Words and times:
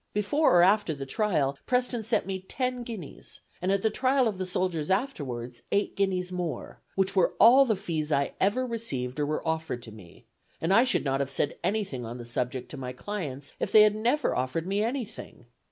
Before 0.15 0.55
or 0.57 0.63
after 0.63 0.95
the 0.95 1.05
trial, 1.05 1.59
Preston 1.67 2.01
sent 2.01 2.25
me 2.25 2.39
ten 2.39 2.81
guineas, 2.81 3.41
and 3.61 3.71
at 3.71 3.83
the 3.83 3.91
trial 3.91 4.27
of 4.27 4.39
the 4.39 4.47
soldiers 4.47 4.89
afterwards, 4.89 5.61
eight 5.71 5.95
guineas 5.95 6.31
more, 6.31 6.81
which 6.95 7.15
were 7.15 7.35
all 7.39 7.65
the 7.65 7.75
fees 7.75 8.11
I 8.11 8.33
ever 8.41 8.65
received 8.65 9.19
or 9.19 9.27
were 9.27 9.47
offered 9.47 9.83
to 9.83 9.91
me, 9.91 10.25
and 10.59 10.73
I 10.73 10.85
should 10.85 11.05
not 11.05 11.19
have 11.19 11.29
said 11.29 11.59
anything 11.63 12.03
on 12.03 12.17
the 12.17 12.25
subject 12.25 12.69
to 12.69 12.77
my 12.77 12.93
clients 12.93 13.53
if 13.59 13.71
they 13.71 13.83
had 13.83 13.93
never 13.93 14.35
offered 14.35 14.65
me 14.65 14.81
anything. 14.81 15.45